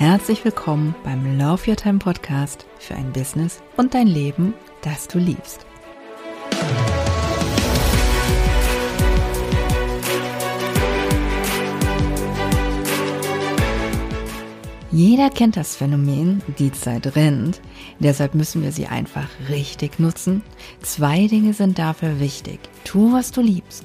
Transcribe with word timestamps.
Herzlich 0.00 0.42
willkommen 0.46 0.94
beim 1.04 1.38
Love 1.38 1.68
Your 1.68 1.76
Time 1.76 1.98
Podcast 1.98 2.64
für 2.78 2.94
ein 2.94 3.12
Business 3.12 3.62
und 3.76 3.92
dein 3.92 4.06
Leben, 4.06 4.54
das 4.80 5.06
du 5.08 5.18
liebst. 5.18 5.66
Jeder 14.90 15.28
kennt 15.28 15.58
das 15.58 15.76
Phänomen, 15.76 16.42
die 16.58 16.72
Zeit 16.72 17.14
rennt, 17.14 17.60
deshalb 17.98 18.34
müssen 18.34 18.62
wir 18.62 18.72
sie 18.72 18.86
einfach 18.86 19.28
richtig 19.50 19.98
nutzen. 19.98 20.40
Zwei 20.80 21.26
Dinge 21.26 21.52
sind 21.52 21.78
dafür 21.78 22.18
wichtig. 22.20 22.58
Tu, 22.84 23.12
was 23.12 23.32
du 23.32 23.42
liebst 23.42 23.84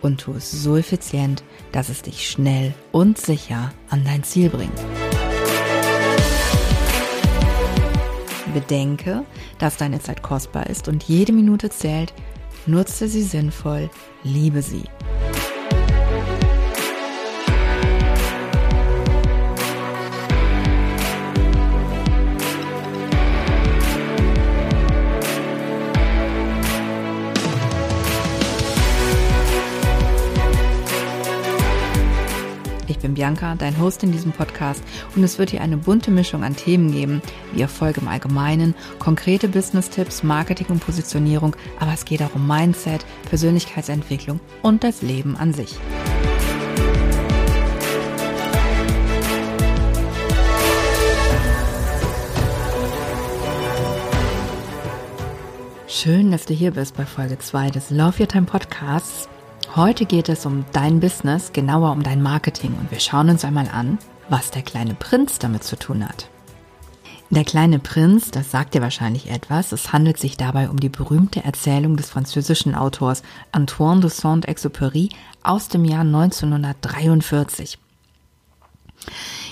und 0.00 0.20
tu 0.20 0.34
es 0.34 0.48
so 0.48 0.76
effizient, 0.76 1.42
dass 1.72 1.88
es 1.88 2.02
dich 2.02 2.30
schnell 2.30 2.72
und 2.92 3.18
sicher 3.18 3.72
an 3.90 4.04
dein 4.04 4.22
Ziel 4.22 4.48
bringt. 4.48 4.80
Bedenke, 8.56 9.22
dass 9.58 9.76
deine 9.76 10.00
Zeit 10.00 10.22
kostbar 10.22 10.70
ist 10.70 10.88
und 10.88 11.04
jede 11.04 11.32
Minute 11.32 11.68
zählt. 11.68 12.14
Nutze 12.64 13.06
sie 13.06 13.22
sinnvoll, 13.22 13.90
liebe 14.24 14.62
sie. 14.62 14.84
Bianca, 33.16 33.56
dein 33.56 33.80
Host 33.80 34.02
in 34.02 34.12
diesem 34.12 34.30
Podcast 34.30 34.84
und 35.16 35.24
es 35.24 35.38
wird 35.38 35.50
hier 35.50 35.62
eine 35.62 35.78
bunte 35.78 36.10
Mischung 36.10 36.44
an 36.44 36.54
Themen 36.54 36.92
geben, 36.92 37.22
wie 37.52 37.62
Erfolg 37.62 37.96
im 37.96 38.08
Allgemeinen, 38.08 38.74
konkrete 38.98 39.48
Business-Tipps, 39.48 40.22
Marketing 40.22 40.66
und 40.68 40.80
Positionierung, 40.80 41.56
aber 41.80 41.92
es 41.94 42.04
geht 42.04 42.22
auch 42.22 42.34
um 42.34 42.46
Mindset, 42.46 43.04
Persönlichkeitsentwicklung 43.28 44.38
und 44.62 44.84
das 44.84 45.02
Leben 45.02 45.34
an 45.36 45.54
sich. 45.54 45.74
Schön, 55.88 56.30
dass 56.30 56.44
du 56.44 56.52
hier 56.52 56.72
bist 56.72 56.94
bei 56.94 57.06
Folge 57.06 57.38
2 57.38 57.70
des 57.70 57.90
Love 57.90 58.20
Your 58.20 58.28
Time 58.28 58.44
Podcasts. 58.44 59.28
Heute 59.76 60.06
geht 60.06 60.30
es 60.30 60.46
um 60.46 60.64
dein 60.72 61.00
Business, 61.00 61.52
genauer 61.52 61.92
um 61.92 62.02
dein 62.02 62.22
Marketing 62.22 62.72
und 62.80 62.90
wir 62.90 62.98
schauen 62.98 63.28
uns 63.28 63.44
einmal 63.44 63.68
an, 63.68 63.98
was 64.30 64.50
der 64.50 64.62
kleine 64.62 64.94
Prinz 64.94 65.38
damit 65.38 65.64
zu 65.64 65.76
tun 65.76 66.08
hat. 66.08 66.30
Der 67.28 67.44
kleine 67.44 67.78
Prinz, 67.78 68.30
das 68.30 68.50
sagt 68.50 68.72
dir 68.72 68.80
wahrscheinlich 68.80 69.28
etwas, 69.30 69.72
es 69.72 69.92
handelt 69.92 70.16
sich 70.16 70.38
dabei 70.38 70.70
um 70.70 70.80
die 70.80 70.88
berühmte 70.88 71.44
Erzählung 71.44 71.98
des 71.98 72.08
französischen 72.08 72.74
Autors 72.74 73.22
Antoine 73.52 74.00
de 74.00 74.08
Saint-Exupéry 74.08 75.10
aus 75.42 75.68
dem 75.68 75.84
Jahr 75.84 76.00
1943. 76.00 77.78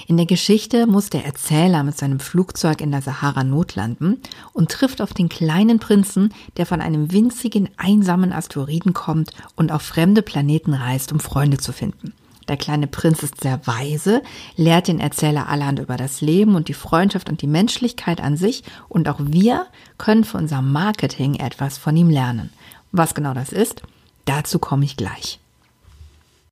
In 0.06 0.18
der 0.18 0.26
Geschichte 0.26 0.86
muss 0.86 1.08
der 1.08 1.24
Erzähler 1.24 1.82
mit 1.82 1.96
seinem 1.96 2.20
Flugzeug 2.20 2.82
in 2.82 2.90
der 2.90 3.00
Sahara 3.00 3.42
notlanden 3.42 4.20
und 4.52 4.70
trifft 4.70 5.00
auf 5.00 5.14
den 5.14 5.30
kleinen 5.30 5.78
Prinzen, 5.78 6.34
der 6.58 6.66
von 6.66 6.82
einem 6.82 7.10
winzigen, 7.10 7.70
einsamen 7.78 8.32
Asteroiden 8.32 8.92
kommt 8.92 9.30
und 9.56 9.72
auf 9.72 9.82
fremde 9.82 10.20
Planeten 10.20 10.74
reist, 10.74 11.10
um 11.12 11.20
Freunde 11.20 11.56
zu 11.56 11.72
finden. 11.72 12.12
Der 12.48 12.58
kleine 12.58 12.86
Prinz 12.86 13.22
ist 13.22 13.40
sehr 13.40 13.66
weise, 13.66 14.22
lehrt 14.56 14.88
den 14.88 15.00
Erzähler 15.00 15.48
allerhand 15.48 15.78
über 15.78 15.96
das 15.96 16.20
Leben 16.20 16.54
und 16.54 16.68
die 16.68 16.74
Freundschaft 16.74 17.30
und 17.30 17.40
die 17.40 17.46
Menschlichkeit 17.46 18.20
an 18.20 18.36
sich 18.36 18.62
und 18.90 19.08
auch 19.08 19.18
wir 19.18 19.66
können 19.96 20.24
für 20.24 20.36
unser 20.36 20.60
Marketing 20.60 21.36
etwas 21.36 21.78
von 21.78 21.96
ihm 21.96 22.10
lernen. 22.10 22.50
Was 22.92 23.14
genau 23.14 23.32
das 23.32 23.50
ist, 23.52 23.80
dazu 24.26 24.58
komme 24.58 24.84
ich 24.84 24.98
gleich. 24.98 25.40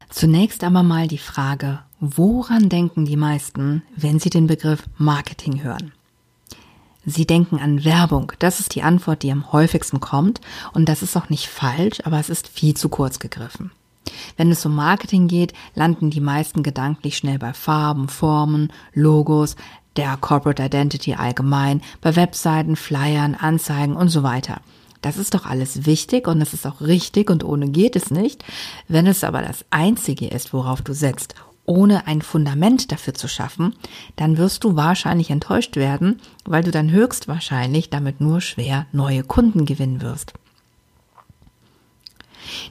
Zunächst 0.08 0.64
aber 0.64 0.82
mal 0.82 1.08
die 1.08 1.18
Frage, 1.18 1.80
woran 2.02 2.68
denken 2.68 3.04
die 3.04 3.16
meisten, 3.16 3.82
wenn 3.94 4.18
sie 4.18 4.28
den 4.28 4.48
Begriff 4.48 4.82
Marketing 4.98 5.62
hören? 5.62 5.92
Sie 7.06 7.26
denken 7.26 7.60
an 7.60 7.84
Werbung. 7.84 8.32
Das 8.40 8.58
ist 8.58 8.74
die 8.74 8.82
Antwort, 8.82 9.22
die 9.22 9.30
am 9.30 9.52
häufigsten 9.52 10.00
kommt. 10.00 10.40
Und 10.72 10.88
das 10.88 11.02
ist 11.02 11.16
auch 11.16 11.30
nicht 11.30 11.46
falsch, 11.46 12.00
aber 12.04 12.18
es 12.18 12.28
ist 12.28 12.48
viel 12.48 12.74
zu 12.74 12.88
kurz 12.88 13.20
gegriffen. 13.20 13.70
Wenn 14.36 14.50
es 14.50 14.66
um 14.66 14.74
Marketing 14.74 15.28
geht, 15.28 15.52
landen 15.76 16.10
die 16.10 16.20
meisten 16.20 16.64
gedanklich 16.64 17.16
schnell 17.16 17.38
bei 17.38 17.52
Farben, 17.52 18.08
Formen, 18.08 18.72
Logos, 18.94 19.54
der 19.96 20.16
Corporate 20.16 20.64
Identity 20.64 21.14
allgemein, 21.14 21.82
bei 22.00 22.16
Webseiten, 22.16 22.74
Flyern, 22.74 23.36
Anzeigen 23.36 23.94
und 23.94 24.08
so 24.08 24.24
weiter. 24.24 24.60
Das 25.02 25.16
ist 25.16 25.34
doch 25.34 25.46
alles 25.46 25.86
wichtig 25.86 26.26
und 26.26 26.40
es 26.40 26.52
ist 26.52 26.66
auch 26.66 26.80
richtig 26.80 27.30
und 27.30 27.44
ohne 27.44 27.68
geht 27.68 27.94
es 27.94 28.10
nicht. 28.10 28.44
Wenn 28.88 29.06
es 29.06 29.24
aber 29.24 29.42
das 29.42 29.64
Einzige 29.70 30.28
ist, 30.28 30.52
worauf 30.52 30.82
du 30.82 30.94
setzt, 30.94 31.34
ohne 31.64 32.06
ein 32.06 32.22
Fundament 32.22 32.90
dafür 32.92 33.14
zu 33.14 33.28
schaffen, 33.28 33.74
dann 34.16 34.36
wirst 34.36 34.64
du 34.64 34.76
wahrscheinlich 34.76 35.30
enttäuscht 35.30 35.76
werden, 35.76 36.20
weil 36.44 36.64
du 36.64 36.70
dann 36.70 36.90
höchstwahrscheinlich 36.90 37.90
damit 37.90 38.20
nur 38.20 38.40
schwer 38.40 38.86
neue 38.92 39.22
Kunden 39.22 39.64
gewinnen 39.64 40.02
wirst. 40.02 40.34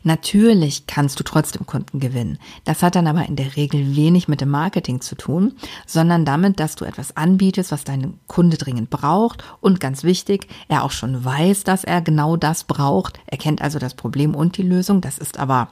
Natürlich 0.04 0.88
kannst 0.88 1.20
du 1.20 1.24
trotzdem 1.24 1.66
Kunden 1.66 2.00
gewinnen. 2.00 2.40
Das 2.66 2.84
hat 2.84 2.96
dann 2.96 3.08
aber 3.08 3.26
in 3.26 3.36
der 3.36 3.56
Regel 3.56 3.96
wenig 3.96 4.28
mit 4.28 4.42
dem 4.42 4.50
Marketing 4.50 5.02
zu 5.02 5.16
tun, 5.16 5.54
sondern 5.86 6.26
damit, 6.26 6.60
dass 6.60 6.76
du 6.76 6.86
etwas 6.86 7.16
anbietest, 7.16 7.72
was 7.72 7.84
dein 7.84 8.20
Kunde 8.28 8.58
dringend 8.58 8.90
braucht 8.90 9.44
und 9.60 9.80
ganz 9.80 10.04
wichtig, 10.04 10.48
er 10.68 10.84
auch 10.84 10.92
schon 10.92 11.24
weiß, 11.24 11.64
dass 11.64 11.84
er 11.84 12.02
genau 12.02 12.38
das 12.38 12.64
braucht. 12.64 13.20
Er 13.26 13.38
kennt 13.38 13.62
also 13.62 13.80
das 13.80 13.94
Problem 13.94 14.36
und 14.36 14.58
die 14.58 14.64
Lösung. 14.64 15.02
Das 15.02 15.18
ist 15.18 15.40
aber 15.40 15.70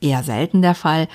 eher 0.00 0.22
selten 0.22 0.62
der 0.62 0.74
Fall. 0.74 1.08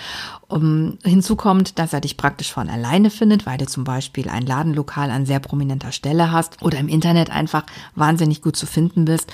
Um, 0.47 0.97
hinzu 1.03 1.35
kommt, 1.35 1.79
dass 1.79 1.93
er 1.93 2.01
dich 2.01 2.17
praktisch 2.17 2.51
von 2.51 2.69
alleine 2.69 3.09
findet, 3.09 3.45
weil 3.45 3.57
du 3.57 3.65
zum 3.65 3.83
Beispiel 3.83 4.29
ein 4.29 4.45
Ladenlokal 4.45 5.09
an 5.09 5.25
sehr 5.25 5.39
prominenter 5.39 5.91
Stelle 5.91 6.31
hast 6.31 6.61
oder 6.61 6.77
im 6.77 6.87
Internet 6.87 7.29
einfach 7.29 7.65
wahnsinnig 7.95 8.41
gut 8.41 8.55
zu 8.55 8.65
finden 8.65 9.05
bist 9.05 9.31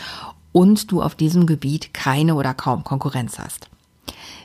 und 0.52 0.92
du 0.92 1.02
auf 1.02 1.16
diesem 1.16 1.46
Gebiet 1.46 1.94
keine 1.94 2.36
oder 2.36 2.54
kaum 2.54 2.84
Konkurrenz 2.84 3.40
hast. 3.40 3.70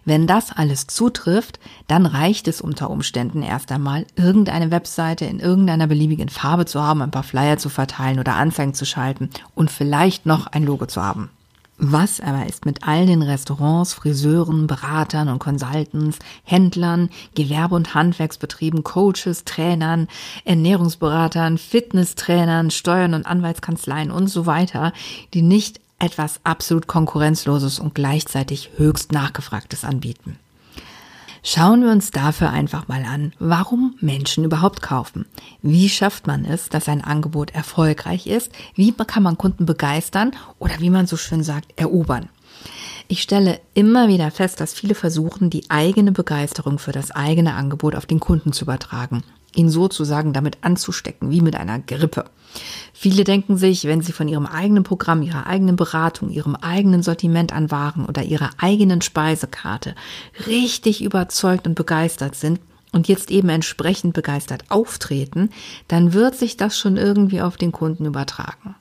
Wenn 0.04 0.26
das 0.26 0.52
alles 0.52 0.86
zutrifft, 0.86 1.58
dann 1.86 2.04
reicht 2.04 2.46
es 2.46 2.60
unter 2.60 2.90
Umständen 2.90 3.42
erst 3.42 3.72
einmal, 3.72 4.06
irgendeine 4.16 4.70
Webseite 4.70 5.24
in 5.24 5.40
irgendeiner 5.40 5.86
beliebigen 5.86 6.28
Farbe 6.28 6.66
zu 6.66 6.82
haben, 6.82 7.00
ein 7.00 7.10
paar 7.10 7.22
Flyer 7.22 7.56
zu 7.56 7.70
verteilen 7.70 8.18
oder 8.18 8.34
Anzeigen 8.34 8.74
zu 8.74 8.84
schalten 8.84 9.30
und 9.54 9.70
vielleicht 9.70 10.26
noch 10.26 10.46
ein 10.46 10.64
Logo 10.64 10.86
zu 10.86 11.02
haben. 11.02 11.30
Was 11.76 12.20
aber 12.20 12.46
ist 12.46 12.66
mit 12.66 12.86
all 12.86 13.04
den 13.06 13.22
Restaurants, 13.22 13.94
Friseuren, 13.94 14.68
Beratern 14.68 15.28
und 15.28 15.40
Consultants, 15.40 16.20
Händlern, 16.44 17.10
Gewerbe- 17.34 17.74
und 17.74 17.94
Handwerksbetrieben, 17.94 18.84
Coaches, 18.84 19.44
Trainern, 19.44 20.06
Ernährungsberatern, 20.44 21.58
Fitnesstrainern, 21.58 22.70
Steuern- 22.70 23.14
und 23.14 23.26
Anwaltskanzleien 23.26 24.12
und 24.12 24.28
so 24.28 24.46
weiter, 24.46 24.92
die 25.34 25.42
nicht 25.42 25.80
etwas 25.98 26.40
absolut 26.44 26.86
Konkurrenzloses 26.86 27.80
und 27.80 27.94
gleichzeitig 27.94 28.70
höchst 28.76 29.10
Nachgefragtes 29.10 29.84
anbieten. 29.84 30.38
Schauen 31.46 31.82
wir 31.82 31.90
uns 31.90 32.10
dafür 32.10 32.48
einfach 32.48 32.88
mal 32.88 33.04
an, 33.04 33.34
warum 33.38 33.96
Menschen 34.00 34.44
überhaupt 34.44 34.80
kaufen. 34.80 35.26
Wie 35.60 35.90
schafft 35.90 36.26
man 36.26 36.46
es, 36.46 36.70
dass 36.70 36.88
ein 36.88 37.04
Angebot 37.04 37.50
erfolgreich 37.50 38.26
ist? 38.26 38.50
Wie 38.74 38.92
kann 38.92 39.22
man 39.22 39.36
Kunden 39.36 39.66
begeistern 39.66 40.30
oder 40.58 40.80
wie 40.80 40.88
man 40.88 41.06
so 41.06 41.18
schön 41.18 41.42
sagt, 41.42 41.78
erobern? 41.78 42.30
Ich 43.08 43.20
stelle 43.20 43.60
immer 43.74 44.08
wieder 44.08 44.30
fest, 44.30 44.58
dass 44.58 44.72
viele 44.72 44.94
versuchen, 44.94 45.50
die 45.50 45.68
eigene 45.68 46.12
Begeisterung 46.12 46.78
für 46.78 46.92
das 46.92 47.10
eigene 47.10 47.52
Angebot 47.52 47.94
auf 47.94 48.06
den 48.06 48.20
Kunden 48.20 48.54
zu 48.54 48.64
übertragen 48.64 49.22
ihn 49.56 49.70
sozusagen 49.70 50.32
damit 50.32 50.58
anzustecken, 50.62 51.30
wie 51.30 51.40
mit 51.40 51.56
einer 51.56 51.78
Grippe. 51.78 52.24
Viele 52.92 53.24
denken 53.24 53.56
sich, 53.56 53.84
wenn 53.84 54.00
sie 54.00 54.12
von 54.12 54.28
ihrem 54.28 54.46
eigenen 54.46 54.84
Programm, 54.84 55.22
ihrer 55.22 55.46
eigenen 55.46 55.76
Beratung, 55.76 56.30
ihrem 56.30 56.54
eigenen 56.54 57.02
Sortiment 57.02 57.52
an 57.52 57.70
Waren 57.70 58.06
oder 58.06 58.22
ihrer 58.22 58.50
eigenen 58.58 59.00
Speisekarte 59.00 59.94
richtig 60.46 61.02
überzeugt 61.02 61.66
und 61.66 61.74
begeistert 61.74 62.36
sind 62.36 62.60
und 62.92 63.08
jetzt 63.08 63.30
eben 63.30 63.48
entsprechend 63.48 64.14
begeistert 64.14 64.64
auftreten, 64.68 65.50
dann 65.88 66.12
wird 66.12 66.36
sich 66.36 66.56
das 66.56 66.78
schon 66.78 66.96
irgendwie 66.96 67.42
auf 67.42 67.56
den 67.56 67.72
Kunden 67.72 68.06
übertragen 68.06 68.76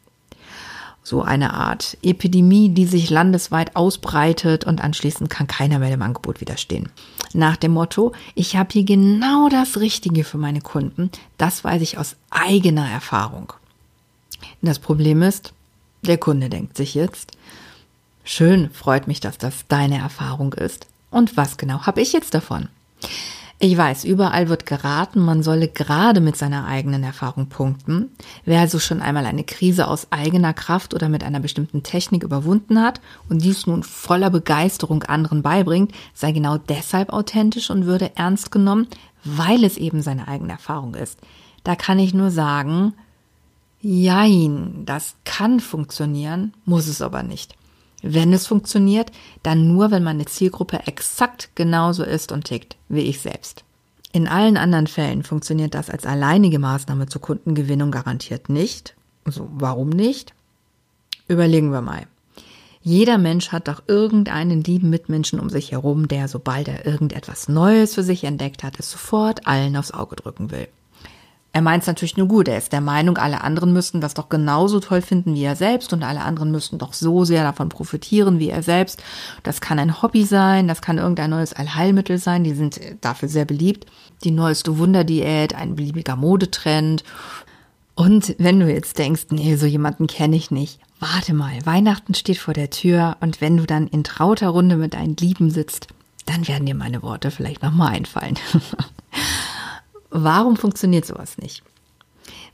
so 1.03 1.21
eine 1.21 1.53
Art 1.53 1.97
Epidemie, 2.01 2.69
die 2.69 2.85
sich 2.85 3.09
landesweit 3.09 3.75
ausbreitet 3.75 4.63
und 4.63 4.81
anschließend 4.81 5.29
kann 5.29 5.47
keiner 5.47 5.79
mehr 5.79 5.89
dem 5.89 6.01
Angebot 6.01 6.39
widerstehen. 6.39 6.89
Nach 7.33 7.57
dem 7.57 7.73
Motto, 7.73 8.13
ich 8.35 8.55
habe 8.55 8.69
hier 8.71 8.85
genau 8.85 9.50
das 9.50 9.79
Richtige 9.79 10.23
für 10.23 10.38
meine 10.38 10.61
Kunden, 10.61 11.11
das 11.38 11.63
weiß 11.63 11.81
ich 11.81 11.97
aus 11.97 12.15
eigener 12.29 12.89
Erfahrung. 12.89 13.53
Das 14.61 14.79
Problem 14.79 15.21
ist, 15.21 15.53
der 16.03 16.17
Kunde 16.17 16.50
denkt 16.50 16.77
sich 16.77 16.95
jetzt, 16.95 17.31
schön, 18.23 18.69
freut 18.71 19.07
mich, 19.07 19.19
dass 19.19 19.38
das 19.38 19.65
deine 19.67 19.97
Erfahrung 19.97 20.53
ist. 20.53 20.88
Und 21.11 21.38
was 21.38 21.57
genau 21.57 21.81
habe 21.81 22.01
ich 22.01 22.13
jetzt 22.13 22.33
davon? 22.33 22.69
Ich 23.63 23.77
weiß, 23.77 24.04
überall 24.04 24.50
wird 24.50 24.65
geraten, 24.65 25.21
man 25.21 25.42
solle 25.42 25.69
gerade 25.69 26.19
mit 26.19 26.36
seiner 26.36 26.68
eigenen 26.68 27.01
Erfahrung 27.01 27.48
punkten. 27.48 28.10
Wer 28.44 28.60
also 28.60 28.77
schon 28.77 29.01
einmal 29.01 29.25
eine 29.25 29.45
Krise 29.45 29.88
aus 29.88 30.12
eigener 30.12 30.54
Kraft 30.54 30.94
oder 30.94 31.07
mit 31.07 31.24
einer 31.24 31.39
bestimmten 31.39 31.81
Technik 31.81 32.24
überwunden 32.24 32.81
hat 32.81 33.00
und 33.30 33.42
dies 33.42 33.65
nun 33.65 33.83
voller 33.83 34.30
Begeisterung 34.30 35.04
anderen 35.04 35.44
beibringt, 35.44 35.94
sei 36.13 36.33
genau 36.33 36.57
deshalb 36.57 37.13
authentisch 37.13 37.69
und 37.69 37.86
würde 37.86 38.12
ernst 38.18 38.51
genommen, 38.51 38.86
weil 39.24 39.63
es 39.63 39.77
eben 39.77 40.01
seine 40.01 40.27
eigene 40.27 40.51
Erfahrung 40.51 40.94
ist. 40.95 41.18
Da 41.63 41.77
kann 41.77 42.00
ich 42.00 42.13
nur 42.13 42.31
sagen, 42.31 42.94
jein, 43.80 44.83
das 44.83 45.15
kann 45.24 45.62
funktionieren, 45.62 46.51
muss 46.65 46.88
es 46.88 47.01
aber 47.01 47.24
nicht. 47.24 47.56
Wenn 48.05 48.33
es 48.33 48.47
funktioniert, 48.47 49.11
dann 49.44 49.69
nur, 49.69 49.89
wenn 49.89 50.03
meine 50.03 50.25
Zielgruppe 50.25 50.85
exakt 50.88 51.51
genauso 51.55 52.03
ist 52.03 52.33
und 52.33 52.44
tickt 52.44 52.75
wie 52.89 53.01
ich 53.01 53.21
selbst. 53.21 53.63
In 54.11 54.27
allen 54.27 54.57
anderen 54.57 54.88
Fällen 54.88 55.23
funktioniert 55.23 55.73
das 55.73 55.89
als 55.89 56.05
alleinige 56.05 56.59
Maßnahme 56.59 57.07
zur 57.07 57.21
Kundengewinnung 57.21 57.91
garantiert 57.91 58.50
nicht. 58.50 58.94
Also 59.23 59.50
warum 59.53 59.89
nicht? 59.89 60.33
Überlegen 61.29 61.71
wir 61.71 61.81
mal. 61.81 62.05
Jeder 62.81 63.17
Mensch 63.17 63.53
hat 63.53 63.69
doch 63.69 63.83
irgendeinen 63.88 64.61
lieben 64.61 64.89
Mitmenschen 64.89 65.39
um 65.39 65.50
sich 65.50 65.71
herum, 65.71 66.09
der, 66.09 66.27
sobald 66.27 66.67
er 66.67 66.85
irgendetwas 66.85 67.47
Neues 67.47 67.95
für 67.95 68.03
sich 68.03 68.25
entdeckt 68.25 68.63
hat, 68.63 68.77
es 68.77 68.91
sofort 68.91 69.47
allen 69.47 69.77
aufs 69.77 69.91
Auge 69.91 70.17
drücken 70.17 70.51
will. 70.51 70.67
Er 71.55 71.61
meint 71.61 71.83
es 71.83 71.88
natürlich 71.88 72.17
nur 72.17 72.27
gut. 72.27 72.47
Er 72.47 72.57
ist 72.57 72.73
der 72.73 72.81
Meinung, 72.81 73.17
alle 73.17 73.41
anderen 73.41 73.73
müssten 73.73 74.01
das 74.01 74.15
doch 74.15 74.27
genauso 74.27 74.79
toll 74.79 75.03
finden 75.03 75.35
wie 75.35 75.44
er 75.44 75.55
selbst 75.55 75.94
und 75.94 76.03
alle 76.03 76.21
anderen 76.21 76.50
müssten 76.50 76.79
doch 76.79 76.94
so 76.94 77.25
sehr 77.25 77.44
davon 77.44 77.69
profitieren 77.69 78.39
wie 78.39 78.50
er 78.50 78.63
selbst. 78.63 79.01
Das 79.44 79.61
kann 79.61 79.77
ein 79.77 80.01
Hobby 80.01 80.25
sein, 80.25 80.67
das 80.67 80.81
kann 80.81 80.97
irgendein 80.97 81.29
neues 81.29 81.53
Allheilmittel 81.53 82.17
sein, 82.17 82.44
die 82.44 82.55
sind 82.55 82.81
dafür 83.01 83.29
sehr 83.29 83.45
beliebt. 83.45 83.85
Die 84.23 84.31
neueste 84.31 84.79
Wunderdiät, 84.79 85.53
ein 85.53 85.75
beliebiger 85.75 86.15
Modetrend. 86.15 87.03
Und 87.94 88.35
wenn 88.39 88.59
du 88.59 88.67
jetzt 88.67 88.97
denkst, 88.97 89.27
nee, 89.29 89.55
so 89.55 89.67
jemanden 89.67 90.07
kenne 90.07 90.35
ich 90.35 90.50
nicht, 90.50 90.79
warte 91.00 91.35
mal, 91.35 91.53
Weihnachten 91.65 92.15
steht 92.15 92.39
vor 92.39 92.55
der 92.55 92.71
Tür 92.71 93.17
und 93.21 93.41
wenn 93.41 93.57
du 93.57 93.67
dann 93.67 93.88
in 93.88 94.03
trauter 94.03 94.47
Runde 94.47 94.75
mit 94.75 94.95
deinen 94.95 95.15
Lieben 95.17 95.51
sitzt, 95.51 95.88
dann 96.25 96.47
werden 96.47 96.65
dir 96.65 96.73
meine 96.73 97.03
Worte 97.03 97.29
vielleicht 97.29 97.61
nochmal 97.61 97.89
einfallen. 97.89 98.39
Warum 100.15 100.57
funktioniert 100.57 101.07
sowas 101.07 101.39
nicht? 101.39 101.63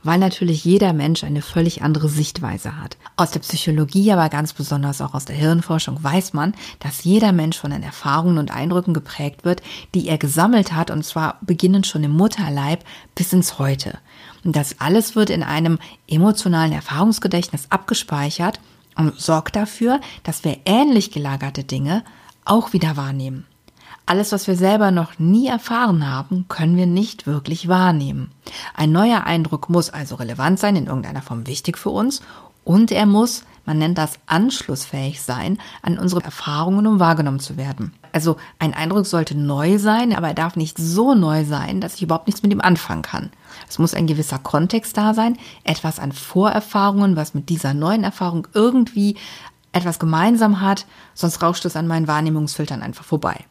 Weil 0.01 0.17
natürlich 0.17 0.63
jeder 0.63 0.93
Mensch 0.93 1.25
eine 1.25 1.41
völlig 1.41 1.81
andere 1.81 2.07
Sichtweise 2.07 2.81
hat. 2.81 2.95
Aus 3.17 3.31
der 3.31 3.41
Psychologie, 3.41 4.13
aber 4.13 4.29
ganz 4.29 4.53
besonders 4.53 5.01
auch 5.01 5.13
aus 5.13 5.25
der 5.25 5.35
Hirnforschung 5.35 6.01
weiß 6.01 6.31
man, 6.31 6.55
dass 6.79 7.03
jeder 7.03 7.33
Mensch 7.33 7.59
von 7.59 7.71
den 7.71 7.83
Erfahrungen 7.83 8.37
und 8.37 8.49
Eindrücken 8.49 8.93
geprägt 8.93 9.43
wird, 9.43 9.61
die 9.93 10.07
er 10.07 10.17
gesammelt 10.17 10.71
hat, 10.71 10.89
und 10.89 11.03
zwar 11.03 11.37
beginnend 11.41 11.85
schon 11.85 12.05
im 12.05 12.11
Mutterleib 12.11 12.85
bis 13.13 13.33
ins 13.33 13.59
Heute. 13.59 13.97
Und 14.45 14.55
das 14.55 14.79
alles 14.79 15.17
wird 15.17 15.29
in 15.29 15.43
einem 15.43 15.79
emotionalen 16.07 16.71
Erfahrungsgedächtnis 16.71 17.67
abgespeichert 17.71 18.61
und 18.95 19.19
sorgt 19.19 19.57
dafür, 19.57 19.99
dass 20.23 20.45
wir 20.45 20.59
ähnlich 20.63 21.11
gelagerte 21.11 21.65
Dinge 21.65 22.05
auch 22.45 22.71
wieder 22.71 22.95
wahrnehmen. 22.95 23.45
Alles, 24.09 24.31
was 24.31 24.47
wir 24.47 24.55
selber 24.55 24.89
noch 24.89 25.19
nie 25.19 25.49
erfahren 25.49 26.09
haben, 26.09 26.45
können 26.47 26.75
wir 26.75 26.87
nicht 26.87 27.27
wirklich 27.27 27.67
wahrnehmen. 27.67 28.31
Ein 28.73 28.91
neuer 28.91 29.25
Eindruck 29.25 29.69
muss 29.69 29.91
also 29.91 30.15
relevant 30.15 30.57
sein, 30.57 30.75
in 30.75 30.87
irgendeiner 30.87 31.21
Form 31.21 31.45
wichtig 31.45 31.77
für 31.77 31.91
uns 31.91 32.21
und 32.63 32.91
er 32.91 33.05
muss, 33.05 33.43
man 33.67 33.77
nennt 33.77 33.99
das 33.99 34.17
anschlussfähig 34.25 35.21
sein, 35.21 35.59
an 35.83 35.99
unsere 35.99 36.23
Erfahrungen, 36.23 36.87
um 36.87 36.99
wahrgenommen 36.99 37.39
zu 37.39 37.55
werden. 37.55 37.93
Also 38.11 38.37
ein 38.57 38.73
Eindruck 38.73 39.05
sollte 39.05 39.37
neu 39.37 39.77
sein, 39.77 40.15
aber 40.15 40.29
er 40.29 40.33
darf 40.33 40.55
nicht 40.55 40.79
so 40.79 41.13
neu 41.13 41.45
sein, 41.45 41.79
dass 41.79 41.93
ich 41.93 42.01
überhaupt 42.01 42.25
nichts 42.25 42.41
mit 42.41 42.51
ihm 42.51 42.61
anfangen 42.61 43.03
kann. 43.03 43.29
Es 43.69 43.77
muss 43.77 43.93
ein 43.93 44.07
gewisser 44.07 44.39
Kontext 44.39 44.97
da 44.97 45.13
sein, 45.13 45.37
etwas 45.63 45.99
an 45.99 46.13
Vorerfahrungen, 46.13 47.15
was 47.15 47.35
mit 47.35 47.49
dieser 47.49 47.75
neuen 47.75 48.03
Erfahrung 48.03 48.47
irgendwie 48.55 49.17
etwas 49.71 49.99
gemeinsam 49.99 50.61
hat, 50.61 50.87
sonst 51.13 51.43
rauscht 51.43 51.65
es 51.65 51.75
an 51.75 51.85
meinen 51.85 52.07
Wahrnehmungsfiltern 52.07 52.81
einfach 52.81 53.05
vorbei 53.05 53.45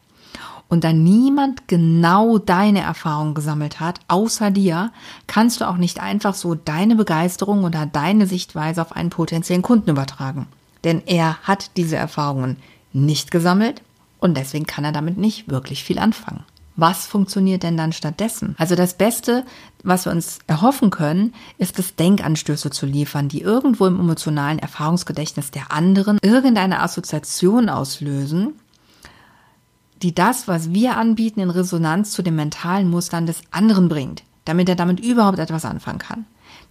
und 0.69 0.83
da 0.83 0.93
niemand 0.93 1.67
genau 1.67 2.37
deine 2.37 2.81
Erfahrung 2.81 3.33
gesammelt 3.33 3.79
hat, 3.79 3.99
außer 4.07 4.51
dir, 4.51 4.91
kannst 5.27 5.59
du 5.59 5.67
auch 5.67 5.77
nicht 5.77 5.99
einfach 5.99 6.35
so 6.35 6.55
deine 6.55 6.95
Begeisterung 6.95 7.63
oder 7.63 7.85
deine 7.85 8.27
Sichtweise 8.27 8.81
auf 8.81 8.95
einen 8.95 9.09
potenziellen 9.09 9.63
Kunden 9.63 9.89
übertragen. 9.89 10.47
Denn 10.83 11.01
er 11.05 11.37
hat 11.43 11.71
diese 11.75 11.97
Erfahrungen 11.97 12.57
nicht 12.93 13.31
gesammelt 13.31 13.81
und 14.19 14.37
deswegen 14.37 14.65
kann 14.65 14.85
er 14.85 14.91
damit 14.91 15.17
nicht 15.17 15.49
wirklich 15.49 15.83
viel 15.83 15.99
anfangen. 15.99 16.45
Was 16.75 17.07
funktioniert 17.07 17.63
denn 17.63 17.75
dann 17.75 17.91
stattdessen? 17.91 18.55
Also 18.57 18.75
das 18.75 18.93
Beste, 18.93 19.43
was 19.83 20.05
wir 20.05 20.13
uns 20.13 20.39
erhoffen 20.47 20.91
können, 20.91 21.33
ist 21.57 21.77
es, 21.77 21.95
Denkanstöße 21.95 22.69
zu 22.69 22.85
liefern, 22.85 23.27
die 23.27 23.41
irgendwo 23.41 23.85
im 23.85 23.99
emotionalen 23.99 24.59
Erfahrungsgedächtnis 24.59 25.51
der 25.51 25.73
anderen 25.73 26.19
irgendeine 26.21 26.81
Assoziation 26.81 27.67
auslösen, 27.67 28.53
die 30.01 30.15
das, 30.15 30.47
was 30.47 30.73
wir 30.73 30.97
anbieten, 30.97 31.39
in 31.39 31.49
Resonanz 31.49 32.11
zu 32.11 32.21
den 32.21 32.35
mentalen 32.35 32.89
Mustern 32.89 33.25
des 33.25 33.41
anderen 33.51 33.89
bringt, 33.89 34.23
damit 34.45 34.69
er 34.69 34.75
damit 34.75 34.99
überhaupt 34.99 35.39
etwas 35.39 35.65
anfangen 35.65 35.99
kann. 35.99 36.25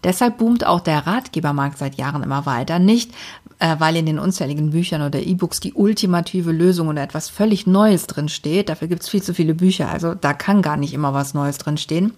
Deshalb 0.04 0.38
boomt 0.38 0.64
auch 0.64 0.80
der 0.80 1.06
Ratgebermarkt 1.06 1.78
seit 1.78 1.96
Jahren 1.96 2.22
immer 2.22 2.46
weiter. 2.46 2.78
Nicht, 2.78 3.12
äh, 3.58 3.76
weil 3.78 3.96
in 3.96 4.06
den 4.06 4.19
unzähligen 4.19 4.70
Büchern 4.70 5.02
oder 5.02 5.20
E-Books 5.20 5.60
die 5.60 5.75
ultimative 5.75 6.52
Lösung 6.52 6.88
oder 6.88 7.02
etwas 7.02 7.28
völlig 7.28 7.66
Neues 7.66 8.06
drin 8.06 8.28
steht. 8.28 8.69
Dafür 8.69 8.88
gibt's 8.88 9.08
viel 9.08 9.22
zu 9.22 9.34
viele 9.34 9.54
Bücher. 9.54 9.90
Also 9.90 10.14
da 10.14 10.34
kann 10.34 10.62
gar 10.62 10.76
nicht 10.76 10.94
immer 10.94 11.14
was 11.14 11.34
Neues 11.34 11.58
drin 11.58 11.78
stehen. 11.78 12.12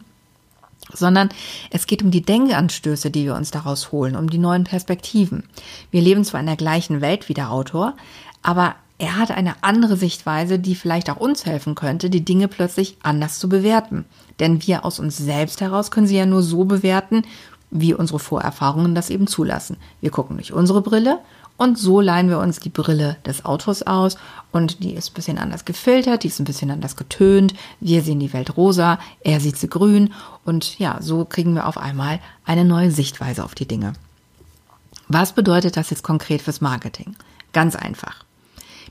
Sondern 0.93 1.31
es 1.71 1.87
geht 1.87 2.03
um 2.03 2.11
die 2.11 2.23
Denkanstöße, 2.23 3.11
die 3.11 3.25
wir 3.25 3.35
uns 3.35 3.51
daraus 3.51 3.93
holen, 3.93 4.17
um 4.17 4.29
die 4.29 4.39
neuen 4.39 4.65
Perspektiven. 4.65 5.45
Wir 5.91 6.03
leben 6.03 6.25
zwar 6.25 6.41
in 6.41 6.47
der 6.47 6.57
gleichen 6.57 7.01
Welt 7.01 7.29
wie 7.29 7.35
der 7.35 7.51
Autor, 7.51 7.95
aber 8.43 8.75
er 9.01 9.17
hat 9.17 9.31
eine 9.31 9.55
andere 9.63 9.97
Sichtweise, 9.97 10.59
die 10.59 10.75
vielleicht 10.75 11.09
auch 11.09 11.17
uns 11.17 11.47
helfen 11.47 11.75
könnte, 11.75 12.11
die 12.11 12.25
Dinge 12.25 12.49
plötzlich 12.49 12.99
anders 13.03 13.39
zu 13.39 13.49
bewerten. 13.49 14.05
Denn 14.41 14.67
wir 14.67 14.85
aus 14.85 15.01
uns 15.01 15.17
selbst 15.17 15.63
heraus 15.63 15.91
können 15.91 16.07
sie 16.07 16.19
ja 16.19 16.27
nur 16.27 16.43
so 16.43 16.65
bewerten, 16.65 17.23
wie 17.71 17.95
unsere 17.95 18.19
Vorerfahrungen 18.19 18.95
das 18.95 19.09
eben 19.09 19.27
zulassen. 19.27 19.79
Wir 20.03 20.11
gucken 20.11 20.37
durch 20.37 20.53
unsere 20.53 20.83
Brille 20.83 21.19
und 21.57 21.79
so 21.79 22.03
leihen 22.03 22.29
wir 22.29 22.41
uns 22.41 22.61
die 22.61 22.69
Brille 22.69 23.17
des 23.25 23.47
Autors 23.47 23.87
aus 23.87 24.19
und 24.53 24.85
die 24.85 24.93
ist 24.93 25.13
ein 25.13 25.15
bisschen 25.15 25.39
anders 25.39 25.65
gefiltert, 25.65 26.23
die 26.23 26.29
ist 26.29 26.39
ein 26.39 26.45
bisschen 26.45 26.71
anders 26.71 26.97
getönt. 26.97 27.55
Wir 27.81 28.03
sehen 28.03 28.21
die 28.21 28.35
Welt 28.35 28.55
rosa, 28.59 28.99
er 29.23 29.41
sieht 29.41 29.57
sie 29.57 29.69
grün 29.69 30.13
und 30.45 30.79
ja, 30.79 30.99
so 31.01 31.25
kriegen 31.25 31.55
wir 31.55 31.67
auf 31.67 31.79
einmal 31.79 32.21
eine 32.45 32.67
neue 32.67 32.91
Sichtweise 32.91 33.45
auf 33.45 33.55
die 33.55 33.69
Dinge. 33.69 33.95
Was 35.09 35.33
bedeutet 35.33 35.79
das 35.79 35.89
jetzt 35.89 36.03
konkret 36.03 36.43
fürs 36.43 36.61
Marketing? 36.61 37.17
Ganz 37.53 37.77
einfach 37.77 38.25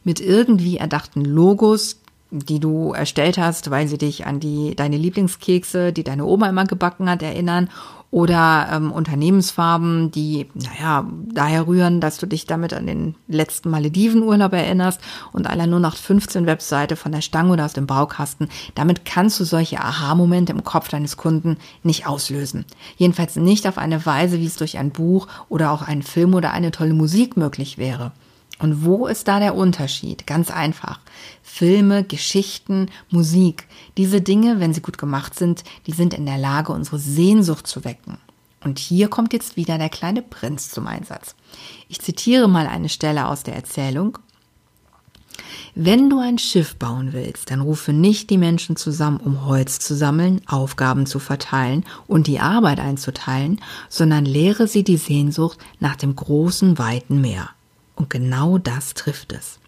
mit 0.04 0.20
irgendwie 0.20 0.78
erdachten 0.78 1.24
Logos, 1.24 2.00
die 2.32 2.60
du 2.60 2.92
erstellt 2.92 3.38
hast, 3.38 3.72
weil 3.72 3.88
sie 3.88 3.98
dich 3.98 4.26
an 4.28 4.40
die 4.40 4.76
deine 4.76 4.98
Lieblingskekse, 4.98 5.92
die 5.92 6.04
deine 6.04 6.26
Oma 6.26 6.50
immer 6.50 6.66
gebacken 6.66 7.10
hat, 7.10 7.24
erinnern 7.24 7.70
oder 8.12 8.70
ähm, 8.72 8.92
Unternehmensfarben, 8.92 10.10
die 10.12 10.48
naja 10.56 11.08
daher 11.32 11.68
rühren, 11.68 12.02
dass 12.02 12.18
du 12.18 12.26
dich 12.26 12.48
damit 12.48 12.74
an 12.74 12.88
den 12.88 13.16
letzten 13.28 13.70
Maledivenurlaub 13.70 14.52
erinnerst 14.54 15.00
und 15.32 15.48
aller 15.48 15.68
nur 15.68 15.80
noch 15.80 15.96
15 15.96 16.48
Webseite 16.48 16.96
von 16.96 17.12
der 17.12 17.22
Stange 17.22 17.54
oder 17.54 17.66
aus 17.66 17.74
dem 17.74 17.86
Baukasten. 17.86 18.50
Damit 18.74 19.06
kannst 19.06 19.40
du 19.40 19.44
solche 19.44 19.80
Aha-Momente 19.80 20.54
im 20.54 20.64
Kopf 20.64 20.90
deines 20.90 21.18
Kunden 21.18 21.58
nicht 21.84 22.08
auslösen. 22.08 22.66
Jedenfalls 22.98 23.36
nicht 23.36 23.68
auf 23.68 23.78
eine 23.78 24.04
Weise, 24.06 24.40
wie 24.40 24.46
es 24.46 24.56
durch 24.56 24.80
ein 24.80 24.90
Buch 24.90 25.28
oder 25.48 25.72
auch 25.72 25.84
einen 25.84 26.04
Film 26.04 26.34
oder 26.34 26.52
eine 26.52 26.72
tolle 26.72 26.96
Musik 26.96 27.38
möglich 27.38 27.78
wäre. 27.78 28.12
Und 28.60 28.84
wo 28.84 29.08
ist 29.08 29.28
da 29.28 29.40
der 29.40 29.56
Unterschied? 29.56 30.28
Ganz 30.28 30.52
einfach. 30.52 31.00
Filme, 31.42 32.04
Geschichten, 32.04 32.90
Musik, 33.10 33.68
diese 33.98 34.22
Dinge, 34.22 34.60
wenn 34.60 34.74
sie 34.74 34.82
gut 34.82 34.98
gemacht 34.98 35.40
sind, 35.40 35.64
die 35.88 35.94
sind 35.94 36.14
in 36.14 36.26
der 36.26 36.38
Lage, 36.38 36.74
unsere 36.74 37.00
Sehnsucht 37.00 37.68
zu 37.68 37.86
wecken. 37.86 38.18
Und 38.62 38.78
hier 38.78 39.08
kommt 39.08 39.32
jetzt 39.32 39.56
wieder 39.56 39.78
der 39.78 39.90
kleine 39.90 40.22
Prinz 40.22 40.70
zum 40.70 40.88
Einsatz. 40.88 41.36
Ich 41.88 42.02
zitiere 42.02 42.50
mal 42.50 42.68
eine 42.68 42.90
Stelle 42.90 43.28
aus 43.28 43.44
der 43.44 43.56
Erzählung. 43.56 44.20
Wenn 45.74 46.10
du 46.10 46.20
ein 46.20 46.38
Schiff 46.38 46.76
bauen 46.76 47.14
willst, 47.14 47.52
dann 47.52 47.62
rufe 47.62 47.94
nicht 47.94 48.30
die 48.30 48.38
Menschen 48.38 48.76
zusammen, 48.76 49.22
um 49.22 49.46
Holz 49.46 49.80
zu 49.80 49.96
sammeln, 49.96 50.42
Aufgaben 50.46 51.06
zu 51.06 51.20
verteilen 51.20 51.86
und 52.08 52.28
die 52.28 52.42
Arbeit 52.42 52.82
einzuteilen, 52.82 53.62
sondern 53.88 54.26
lehre 54.26 54.68
sie 54.68 54.84
die 54.84 54.98
Sehnsucht 54.98 55.58
nach 55.80 55.96
dem 55.96 56.16
großen, 56.16 56.78
weiten 56.78 57.22
Meer. 57.22 57.52
Und 58.00 58.10
genau 58.10 58.58
das 58.58 58.94
trifft 58.94 59.34
es. 59.34 59.60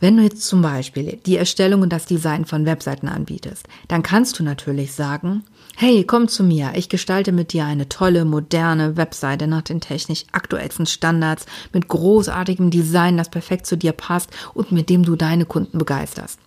Wenn 0.00 0.16
du 0.16 0.22
jetzt 0.22 0.42
zum 0.42 0.62
Beispiel 0.62 1.20
die 1.24 1.36
Erstellung 1.36 1.82
und 1.82 1.92
das 1.92 2.06
Design 2.06 2.46
von 2.46 2.66
Webseiten 2.66 3.08
anbietest, 3.08 3.68
dann 3.88 4.02
kannst 4.02 4.38
du 4.38 4.42
natürlich 4.42 4.92
sagen, 4.92 5.44
hey, 5.76 6.04
komm 6.04 6.28
zu 6.28 6.42
mir, 6.42 6.72
ich 6.74 6.88
gestalte 6.88 7.30
mit 7.30 7.52
dir 7.52 7.66
eine 7.66 7.88
tolle, 7.88 8.24
moderne 8.24 8.96
Webseite 8.96 9.46
nach 9.46 9.62
den 9.62 9.80
technisch 9.80 10.24
aktuellsten 10.32 10.86
Standards, 10.86 11.46
mit 11.72 11.88
großartigem 11.88 12.70
Design, 12.70 13.16
das 13.16 13.28
perfekt 13.28 13.66
zu 13.66 13.76
dir 13.76 13.92
passt 13.92 14.30
und 14.54 14.72
mit 14.72 14.88
dem 14.88 15.04
du 15.04 15.14
deine 15.14 15.44
Kunden 15.44 15.78
begeisterst. 15.78 16.38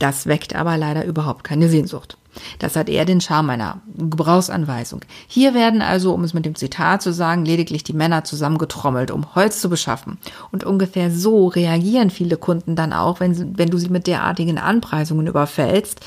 Das 0.00 0.26
weckt 0.26 0.56
aber 0.56 0.78
leider 0.78 1.04
überhaupt 1.04 1.44
keine 1.44 1.68
Sehnsucht. 1.68 2.16
Das 2.58 2.74
hat 2.74 2.88
eher 2.88 3.04
den 3.04 3.20
Charme 3.20 3.50
einer 3.50 3.82
Gebrauchsanweisung. 3.98 5.02
Hier 5.28 5.52
werden 5.52 5.82
also, 5.82 6.14
um 6.14 6.24
es 6.24 6.32
mit 6.32 6.46
dem 6.46 6.54
Zitat 6.54 7.02
zu 7.02 7.12
sagen, 7.12 7.44
lediglich 7.44 7.84
die 7.84 7.92
Männer 7.92 8.24
zusammengetrommelt, 8.24 9.10
um 9.10 9.34
Holz 9.34 9.60
zu 9.60 9.68
beschaffen. 9.68 10.16
Und 10.52 10.64
ungefähr 10.64 11.10
so 11.10 11.48
reagieren 11.48 12.08
viele 12.08 12.38
Kunden 12.38 12.76
dann 12.76 12.94
auch, 12.94 13.20
wenn, 13.20 13.58
wenn 13.58 13.68
du 13.68 13.76
sie 13.76 13.90
mit 13.90 14.06
derartigen 14.06 14.56
Anpreisungen 14.56 15.26
überfällst, 15.26 16.00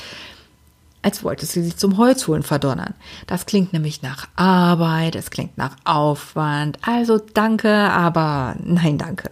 als 1.02 1.22
wolltest 1.22 1.54
du 1.54 1.62
sie 1.62 1.76
zum 1.76 1.96
Holzholen 1.96 2.42
verdonnern. 2.42 2.94
Das 3.28 3.46
klingt 3.46 3.72
nämlich 3.72 4.02
nach 4.02 4.26
Arbeit, 4.34 5.14
es 5.14 5.30
klingt 5.30 5.56
nach 5.56 5.76
Aufwand. 5.84 6.78
Also 6.82 7.20
danke, 7.34 7.70
aber 7.72 8.56
nein, 8.64 8.98
danke. 8.98 9.30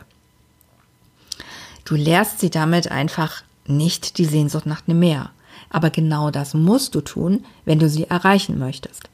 Du 1.85 1.97
lehrst 1.97 2.38
sie 2.38 2.50
damit 2.50 2.92
einfach 2.92 3.42
nicht 3.66 4.19
die 4.19 4.25
Sehnsucht 4.25 4.66
nach 4.66 4.83
dem 4.83 4.99
Meer. 4.99 5.31
Aber 5.71 5.90
genau 5.90 6.31
das 6.31 6.54
musst 6.54 6.95
du 6.95 7.00
tun, 7.00 7.45
wenn 7.64 7.78
du 7.78 7.88
sie 7.88 8.04
erreichen 8.04 8.59
möchtest. 8.59 9.09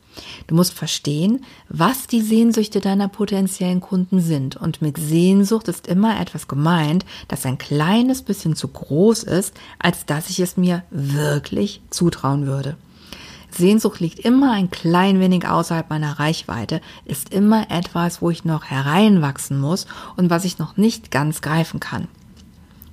Du 0.47 0.55
musst 0.55 0.73
verstehen, 0.73 1.45
was 1.69 2.07
die 2.07 2.21
Sehnsüchte 2.21 2.81
deiner 2.81 3.09
potenziellen 3.09 3.81
Kunden 3.81 4.21
sind. 4.21 4.57
Und 4.57 4.83
mit 4.83 4.99
Sehnsucht 4.99 5.69
ist 5.69 5.87
immer 5.87 6.21
etwas 6.21 6.49
gemeint, 6.49 7.05
das 7.29 7.47
ein 7.47 7.59
kleines 7.59 8.23
bisschen 8.23 8.57
zu 8.57 8.69
groß 8.69 9.23
ist, 9.25 9.55
als 9.79 10.07
dass 10.07 10.31
ich 10.31 10.41
es 10.41 10.57
mir 10.57 10.83
wirklich 10.91 11.81
zutrauen 11.91 12.47
würde. 12.47 12.77
Sehnsucht 13.51 14.01
liegt 14.01 14.19
immer 14.21 14.53
ein 14.53 14.71
klein 14.71 15.21
wenig 15.21 15.49
außerhalb 15.49 15.89
meiner 15.89 16.19
Reichweite, 16.19 16.81
ist 17.05 17.33
immer 17.33 17.71
etwas, 17.71 18.21
wo 18.21 18.31
ich 18.31 18.45
noch 18.45 18.65
hereinwachsen 18.65 19.59
muss 19.59 19.87
und 20.17 20.31
was 20.31 20.45
ich 20.45 20.59
noch 20.59 20.77
nicht 20.77 21.11
ganz 21.11 21.41
greifen 21.41 21.81
kann. 21.81 22.09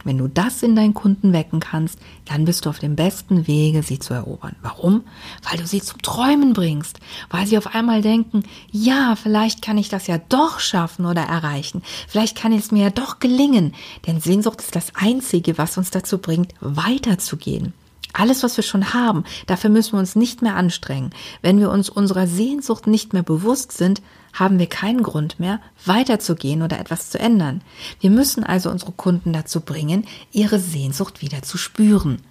Wenn 0.05 0.17
du 0.19 0.27
das 0.27 0.63
in 0.63 0.75
deinen 0.75 0.93
Kunden 0.93 1.33
wecken 1.33 1.59
kannst, 1.59 1.99
dann 2.25 2.45
bist 2.45 2.65
du 2.65 2.69
auf 2.69 2.79
dem 2.79 2.95
besten 2.95 3.47
Wege, 3.47 3.83
sie 3.83 3.99
zu 3.99 4.13
erobern. 4.13 4.55
Warum? 4.61 5.03
Weil 5.49 5.57
du 5.57 5.67
sie 5.67 5.81
zum 5.81 6.01
Träumen 6.01 6.53
bringst, 6.53 6.99
weil 7.29 7.47
sie 7.47 7.57
auf 7.57 7.75
einmal 7.75 8.01
denken, 8.01 8.43
ja, 8.71 9.15
vielleicht 9.15 9.61
kann 9.61 9.77
ich 9.77 9.89
das 9.89 10.07
ja 10.07 10.17
doch 10.17 10.59
schaffen 10.59 11.05
oder 11.05 11.23
erreichen, 11.23 11.81
vielleicht 12.07 12.37
kann 12.37 12.53
es 12.53 12.71
mir 12.71 12.83
ja 12.83 12.89
doch 12.91 13.19
gelingen, 13.19 13.73
denn 14.05 14.21
Sehnsucht 14.21 14.61
ist 14.61 14.75
das 14.75 14.95
Einzige, 14.95 15.57
was 15.57 15.77
uns 15.77 15.89
dazu 15.91 16.19
bringt, 16.19 16.53
weiterzugehen. 16.61 17.73
Alles, 18.17 18.43
was 18.43 18.55
wir 18.55 18.63
schon 18.63 18.93
haben, 18.93 19.25
dafür 19.45 19.69
müssen 19.69 19.91
wir 19.91 19.99
uns 19.99 20.15
nicht 20.15 20.41
mehr 20.41 20.55
anstrengen. 20.55 21.09
Wenn 21.41 21.59
wir 21.59 21.69
uns 21.69 21.89
unserer 21.89 22.27
Sehnsucht 22.27 22.87
nicht 22.87 23.11
mehr 23.11 23.23
bewusst 23.23 23.73
sind, 23.73 24.01
haben 24.31 24.57
wir 24.57 24.67
keinen 24.67 25.03
Grund 25.03 25.37
mehr, 25.37 25.59
weiterzugehen 25.85 26.61
oder 26.61 26.79
etwas 26.79 27.09
zu 27.09 27.19
ändern. 27.19 27.61
Wir 27.99 28.09
müssen 28.09 28.45
also 28.45 28.69
unsere 28.69 28.93
Kunden 28.93 29.33
dazu 29.33 29.59
bringen, 29.59 30.05
ihre 30.31 30.59
Sehnsucht 30.59 31.21
wieder 31.21 31.41
zu 31.41 31.57
spüren. 31.57 32.21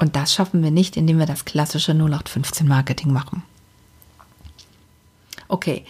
Und 0.00 0.16
das 0.16 0.34
schaffen 0.34 0.64
wir 0.64 0.72
nicht, 0.72 0.96
indem 0.96 1.20
wir 1.20 1.26
das 1.26 1.44
klassische 1.44 1.92
0815 1.92 2.66
Marketing 2.66 3.12
machen. 3.12 3.44
Okay, 5.46 5.84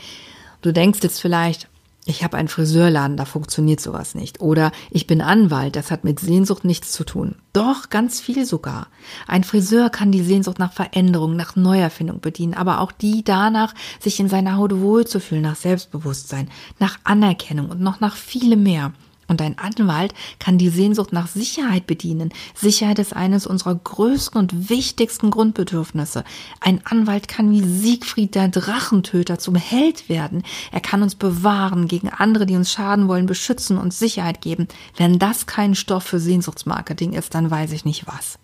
du 0.61 0.75
denkst 0.75 1.01
jetzt 1.03 1.21
vielleicht, 1.21 1.67
ich 2.09 2.25
habe 2.25 2.39
einen 2.39 2.49
Friseurladen, 2.49 3.19
da 3.19 3.27
funktioniert 3.27 3.81
sowas 3.81 4.15
nicht. 4.15 4.41
Oder 4.41 4.73
ich 4.91 5.07
bin 5.07 5.21
Anwalt, 5.21 5.77
das 5.77 5.91
hat 5.91 6.05
mit 6.05 6.21
Sehnsucht 6.21 6.65
nichts 6.65 6.91
zu 6.91 7.05
tun. 7.05 7.35
Doch, 7.53 7.91
ganz 7.91 8.19
viel 8.19 8.47
sogar. 8.47 8.87
Ein 9.27 9.45
Friseur 9.45 9.91
kann 9.91 10.11
die 10.11 10.23
Sehnsucht 10.23 10.59
nach 10.59 10.73
Veränderung, 10.73 11.37
nach 11.37 11.55
Neuerfindung 11.55 12.21
bedienen, 12.21 12.55
aber 12.55 12.81
auch 12.81 12.93
die 12.93 13.25
danach, 13.25 13.75
sich 14.01 14.19
in 14.21 14.31
seiner 14.31 14.57
Haut 14.57 14.81
wohlzufühlen, 14.81 15.43
nach 15.43 15.57
Selbstbewusstsein, 15.57 16.49
nach 16.79 16.99
Anerkennung 17.05 17.69
und 17.69 17.83
noch 17.83 18.01
nach 18.01 18.17
vielem 18.17 18.63
mehr. 18.63 18.93
Und 19.29 19.43
ein 19.43 19.59
Anwalt 19.59 20.15
kann 20.39 20.57
die 20.57 20.71
Sehnsucht 20.71 21.13
nach 21.13 21.29
Sicherheit 21.29 21.87
bedienen. 21.87 22.33
Sicherheit 22.55 22.99
ist 22.99 23.15
eines 23.15 23.47
unserer 23.47 23.75
größten 23.75 24.41
und 24.41 24.71
wichtigsten 24.71 25.31
Grundbedürfnisse. 25.31 26.25
Ein 26.61 26.81
Anwalt 26.85 27.29
kann 27.29 27.51
wie 27.51 27.63
Siegfried 27.63 28.35
der 28.35 28.49
Drachentöter 28.49 29.39
zum 29.39 29.55
Held 29.55 30.09
werden. 30.09 30.43
Er 30.73 30.81
kann 30.81 31.03
uns 31.03 31.15
bewahren 31.15 31.89
gegen 31.89 32.09
andere, 32.09 32.47
die 32.47 32.57
uns 32.57 32.73
schaden 32.73 33.07
wollen, 33.07 33.27
beschützen 33.27 33.77
und 33.77 33.93
Sicherheit 33.93 34.41
geben. 34.41 34.67
Wenn 34.97 35.19
das 35.19 35.47
kein 35.47 35.75
Stoff 35.75 36.05
für 36.05 36.19
Sehnsuchtsmarketing 36.19 37.13
ist, 37.13 37.35
dann 37.35 37.51
weiß 37.51 37.73
ich 37.73 37.85
nicht 37.85 38.07
was. 38.07 38.39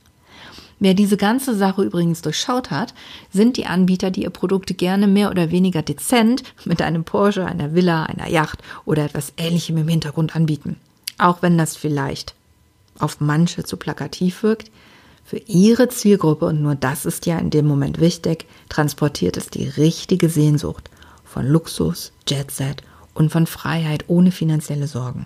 Wer 0.84 0.92
diese 0.92 1.16
ganze 1.16 1.56
Sache 1.56 1.82
übrigens 1.82 2.20
durchschaut 2.20 2.70
hat, 2.70 2.92
sind 3.32 3.56
die 3.56 3.64
Anbieter, 3.64 4.10
die 4.10 4.24
ihr 4.24 4.28
Produkte 4.28 4.74
gerne 4.74 5.06
mehr 5.06 5.30
oder 5.30 5.50
weniger 5.50 5.80
dezent 5.80 6.42
mit 6.66 6.82
einem 6.82 7.04
Porsche, 7.04 7.46
einer 7.46 7.74
Villa, 7.74 8.02
einer 8.02 8.28
Yacht 8.28 8.58
oder 8.84 9.06
etwas 9.06 9.32
Ähnlichem 9.38 9.78
im 9.78 9.88
Hintergrund 9.88 10.36
anbieten. 10.36 10.76
Auch 11.16 11.40
wenn 11.40 11.56
das 11.56 11.74
vielleicht 11.74 12.34
auf 12.98 13.18
manche 13.18 13.64
zu 13.64 13.78
plakativ 13.78 14.42
wirkt, 14.42 14.70
für 15.24 15.38
ihre 15.38 15.88
Zielgruppe, 15.88 16.44
und 16.44 16.60
nur 16.60 16.74
das 16.74 17.06
ist 17.06 17.24
ja 17.24 17.38
in 17.38 17.48
dem 17.48 17.66
Moment 17.66 17.98
wichtig, 17.98 18.44
transportiert 18.68 19.38
es 19.38 19.48
die 19.48 19.66
richtige 19.66 20.28
Sehnsucht 20.28 20.90
von 21.24 21.46
Luxus, 21.46 22.12
Jetset 22.28 22.82
und 23.14 23.32
von 23.32 23.46
Freiheit 23.46 24.04
ohne 24.08 24.32
finanzielle 24.32 24.86
Sorgen. 24.86 25.24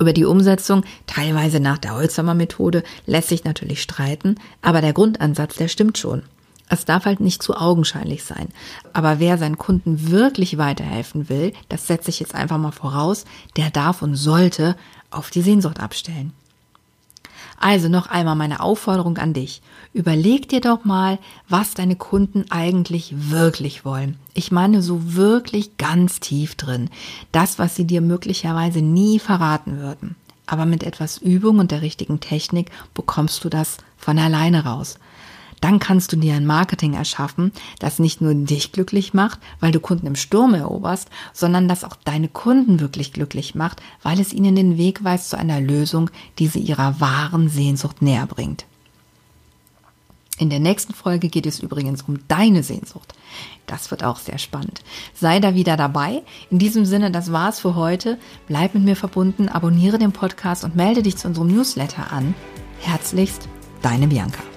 Über 0.00 0.12
die 0.12 0.24
Umsetzung, 0.24 0.84
teilweise 1.06 1.58
nach 1.58 1.78
der 1.78 1.94
Holzhammer 1.94 2.34
Methode, 2.34 2.84
lässt 3.06 3.28
sich 3.28 3.44
natürlich 3.44 3.82
streiten, 3.82 4.36
aber 4.62 4.80
der 4.80 4.92
Grundansatz, 4.92 5.56
der 5.56 5.68
stimmt 5.68 5.98
schon. 5.98 6.22
Es 6.68 6.84
darf 6.84 7.06
halt 7.06 7.20
nicht 7.20 7.42
zu 7.42 7.56
augenscheinlich 7.56 8.24
sein. 8.24 8.48
Aber 8.92 9.18
wer 9.18 9.38
seinen 9.38 9.58
Kunden 9.58 10.10
wirklich 10.10 10.58
weiterhelfen 10.58 11.28
will, 11.28 11.52
das 11.68 11.86
setze 11.86 12.10
ich 12.10 12.20
jetzt 12.20 12.34
einfach 12.34 12.58
mal 12.58 12.72
voraus, 12.72 13.24
der 13.56 13.70
darf 13.70 14.02
und 14.02 14.14
sollte 14.14 14.76
auf 15.10 15.30
die 15.30 15.42
Sehnsucht 15.42 15.80
abstellen. 15.80 16.32
Also 17.60 17.88
noch 17.88 18.06
einmal 18.06 18.36
meine 18.36 18.60
Aufforderung 18.60 19.18
an 19.18 19.32
dich. 19.32 19.62
Überleg 19.92 20.48
dir 20.48 20.60
doch 20.60 20.84
mal, 20.84 21.18
was 21.48 21.74
deine 21.74 21.96
Kunden 21.96 22.44
eigentlich 22.50 23.12
wirklich 23.16 23.84
wollen. 23.84 24.16
Ich 24.34 24.52
meine 24.52 24.80
so 24.80 25.14
wirklich 25.14 25.76
ganz 25.76 26.20
tief 26.20 26.54
drin. 26.54 26.88
Das, 27.32 27.58
was 27.58 27.74
sie 27.74 27.84
dir 27.84 28.00
möglicherweise 28.00 28.80
nie 28.80 29.18
verraten 29.18 29.78
würden. 29.78 30.14
Aber 30.46 30.66
mit 30.66 30.82
etwas 30.82 31.18
Übung 31.18 31.58
und 31.58 31.72
der 31.72 31.82
richtigen 31.82 32.20
Technik 32.20 32.70
bekommst 32.94 33.44
du 33.44 33.48
das 33.48 33.78
von 33.96 34.18
alleine 34.18 34.64
raus 34.64 34.98
dann 35.60 35.78
kannst 35.78 36.12
du 36.12 36.16
dir 36.16 36.34
ein 36.34 36.46
Marketing 36.46 36.94
erschaffen, 36.94 37.52
das 37.78 37.98
nicht 37.98 38.20
nur 38.20 38.34
dich 38.34 38.72
glücklich 38.72 39.14
macht, 39.14 39.40
weil 39.60 39.72
du 39.72 39.80
Kunden 39.80 40.06
im 40.06 40.16
Sturm 40.16 40.54
eroberst, 40.54 41.08
sondern 41.32 41.68
das 41.68 41.84
auch 41.84 41.96
deine 42.04 42.28
Kunden 42.28 42.80
wirklich 42.80 43.12
glücklich 43.12 43.54
macht, 43.54 43.82
weil 44.02 44.20
es 44.20 44.32
ihnen 44.32 44.54
den 44.54 44.78
Weg 44.78 45.04
weist 45.04 45.30
zu 45.30 45.38
einer 45.38 45.60
Lösung, 45.60 46.10
die 46.38 46.48
sie 46.48 46.60
ihrer 46.60 47.00
wahren 47.00 47.48
Sehnsucht 47.48 48.02
näher 48.02 48.26
bringt. 48.26 48.66
In 50.38 50.50
der 50.50 50.60
nächsten 50.60 50.94
Folge 50.94 51.28
geht 51.28 51.46
es 51.46 51.58
übrigens 51.58 52.02
um 52.02 52.20
deine 52.28 52.62
Sehnsucht. 52.62 53.14
Das 53.66 53.90
wird 53.90 54.04
auch 54.04 54.18
sehr 54.18 54.38
spannend. 54.38 54.82
Sei 55.12 55.40
da 55.40 55.54
wieder 55.54 55.76
dabei. 55.76 56.22
In 56.48 56.60
diesem 56.60 56.84
Sinne, 56.84 57.10
das 57.10 57.32
war's 57.32 57.58
für 57.58 57.74
heute. 57.74 58.18
Bleib 58.46 58.74
mit 58.74 58.84
mir 58.84 58.96
verbunden, 58.96 59.48
abonniere 59.48 59.98
den 59.98 60.12
Podcast 60.12 60.62
und 60.62 60.76
melde 60.76 61.02
dich 61.02 61.16
zu 61.16 61.26
unserem 61.26 61.48
Newsletter 61.48 62.12
an. 62.12 62.34
Herzlichst, 62.80 63.48
deine 63.82 64.06
Bianca. 64.06 64.47